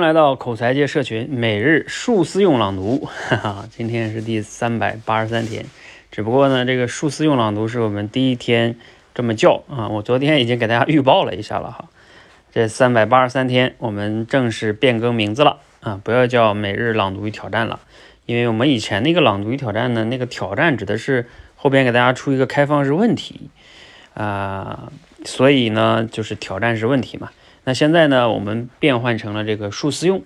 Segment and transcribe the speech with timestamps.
[0.00, 5.66] 来到口才界社群，每日数思用朗读， 哈哈，今天是第三百八十三天。
[6.10, 8.76] 只不过呢，这个数思用朗读是我们第一天
[9.14, 11.84] 这么叫啊，我昨天已经给大家预报了一下了哈。
[12.50, 17.80] 这三百八十三天，我们正式变更名字了啊，不要叫每日朗读与挑战了，
[18.24, 21.26] 因为我们以前那个朗读与挑战呢，那个挑战指的是
[21.56, 23.50] 后边给大家出一个开放式问题
[24.14, 24.90] 啊，
[25.24, 27.30] 所以呢，就是挑战式问题嘛。
[27.64, 30.22] 那现在呢，我们变换成了这个数思用，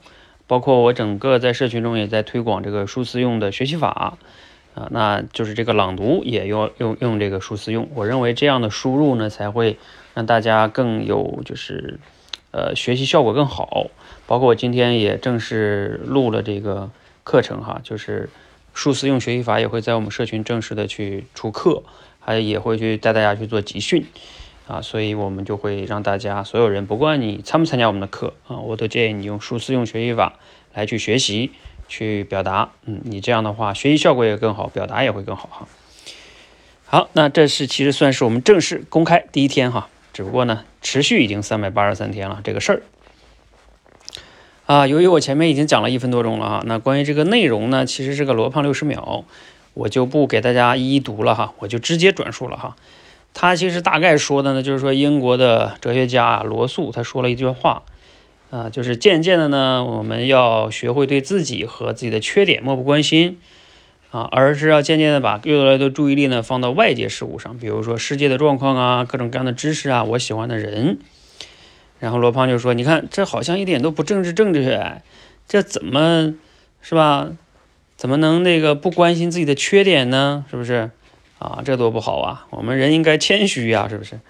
[0.46, 4.16] 包括我整个在社群中也在推广这个数思用的学习法
[4.74, 7.88] 啊，那就是这个朗读也用用用这个数思用。
[7.94, 9.78] 我认为这样的输入呢，才会
[10.14, 11.98] 让大家更有就是
[12.52, 13.88] 呃学习效果更好。
[14.26, 16.90] 包括我今天也正式录了这个
[17.24, 18.30] 课程哈，就是
[18.72, 21.82] 数思用学习法也会在我们社群正式的去出课，
[22.20, 24.06] 还也会去带大家去做集训。
[24.66, 30.34] 啊，所以我们就会让大家所有人，不管你参不参加我们的课啊，我都建议你用数字用学习法
[30.72, 31.50] 来去学习、
[31.86, 32.70] 去表达。
[32.86, 35.68] 嗯，你这样的话，学习效果也更好，表达也会更好哈。
[36.86, 42.82] 好，那这是其实算是我们正式公开第一天哈，只不过呢，持续已经三百八十三天了这个事儿。
[44.64, 49.26] 啊，由于我前面已经讲了一分多钟了哈，那关于这个内容呢，其实是个罗胖六十秒，
[49.74, 52.76] 我就不给大家一一读了哈，我就直接转述了哈。
[53.34, 57.82] 他其实大概说的呢，就是说英国的哲学家罗素他说了一句话，
[58.50, 63.38] 啊，就是渐渐的呢，我们要学会对自己和自己的缺点漠不关心，
[64.12, 71.00] 啊，而是要渐渐的把越来越多注意力呢放到外界事物上，比如说世界的状况啊，各种各样的知识啊，我喜欢的人。
[72.00, 75.00] 然后罗胖就说：“你看，这好像一点都不政治正确，
[75.48, 76.34] 这怎么
[76.82, 77.30] 是吧？
[77.96, 80.44] 怎么能那个不关心自己的缺点呢？
[80.50, 80.90] 是不是？”
[81.44, 82.46] 啊，这多不好啊！
[82.50, 84.20] 我们人应该谦虚呀，是不是？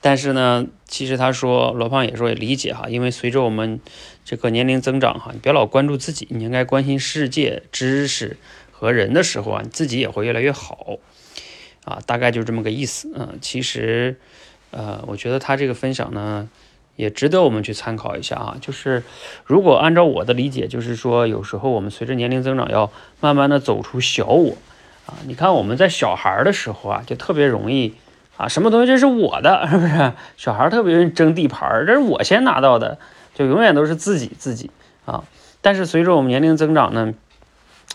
[0.00, 3.78] 但是呢，其实他说罗胖也说也理解哈，因为随着我们
[4.24, 8.36] 这个年龄增长哈，你别老关注自己，你应该关心世界、知识
[8.72, 10.98] 和人的时候啊，你自己也会越来越好
[11.84, 12.00] 啊。
[12.04, 13.12] 大概就是这么个意思。
[13.14, 14.18] 嗯，其实
[14.72, 16.48] 呃，我觉得他这个分享呢，
[16.96, 18.56] 也值得我们去参考一下啊。
[18.60, 19.04] 就是
[19.44, 24.56] 如果按照我的理解，就是说有时候我们随着年龄增长，要慢慢的走出小我。
[25.06, 27.94] 啊，你看我们在小孩的时候啊，就特别容易
[28.36, 30.12] 啊，什么东西这是我的，是不是？
[30.36, 32.98] 小孩特别容易争地盘，这是我先拿到的，
[33.34, 34.70] 就永远都是自己自己
[35.04, 35.24] 啊。
[35.60, 37.14] 但是随着我们年龄增长呢，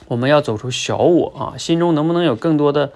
[0.08, 2.92] 我们要走出小我啊，心中能不能有更多的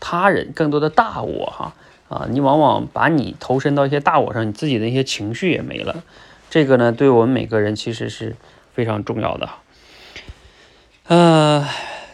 [0.00, 1.72] 他人，更多的大我哈？
[2.08, 6.02] 啊，你往往把你投身到一些大我上，你自己的一些情绪也没了。
[6.50, 8.36] 这个呢，对我们每个人其实是
[8.74, 9.48] 非常重要的。
[11.06, 11.68] 呃。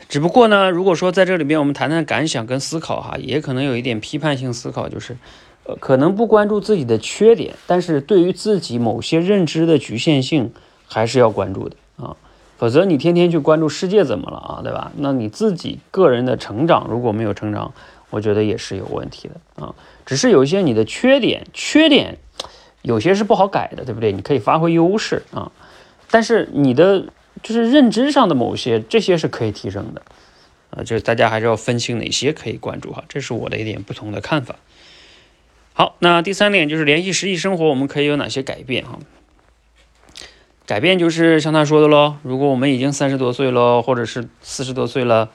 [0.08, 5.19] 只不过呢，如果说在这里边我们谈谈感想跟思考哈，也可能有一点批判性思考，就是，
[5.64, 10.50] 呃，可能不关注自己的缺点，但是对于自己某些认知的局限性
[10.86, 12.16] 还是要关注的啊，
[12.56, 14.92] 否则你天天去关注世界怎么了啊，对吧？
[14.97, 17.74] 那你自己个人的成长如果没有成长，
[18.08, 19.74] 我觉得也是有问题的啊。
[20.06, 22.16] 只是有一些你的缺点，缺点
[22.80, 24.12] 有些是不好改的，对不对？
[24.12, 25.52] 你可以发挥优势啊，
[26.10, 27.04] 但是你的。
[27.43, 30.03] 就是认知上的某些，这些是可以提升的，
[30.71, 34.56] 啊，就是大家还是要分清哪些可以关注哈，这是我的一点不同的看法。
[35.72, 38.98] 好，那第三点就是联系实际生活，我们可以有哪些改变哈？
[40.66, 45.31] 改变就是像他说的喽，如果我们已经三十多岁喽，或者是四十多岁了，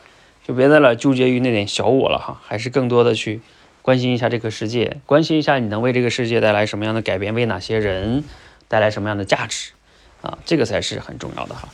[0.46, 3.42] 就别在那纠结于那点小我了哈，还是更多的去
[3.82, 8.24] 关心一下这个世界，关心一下你能为这个世界带来什么样的改变，为哪些人
[8.68, 9.72] 带来什么样的价值
[10.22, 11.70] 啊，这个才是很重要的哈。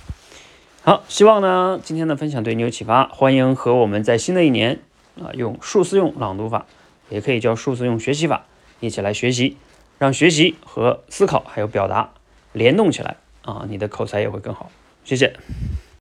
[0.90, 3.08] 好，希望呢今天的分享对你有启发。
[3.10, 4.80] 欢迎和我们在新的一年
[5.22, 6.66] 啊，用数字用朗读法，
[7.10, 8.48] 也可以叫数字用学习法，
[8.80, 9.56] 一起来学习，
[10.00, 12.10] 让学习和思考还有表达
[12.54, 14.72] 联动起来啊，你的口才也会更好。
[15.04, 15.36] 谢谢。